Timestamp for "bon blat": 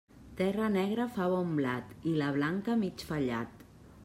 1.33-1.93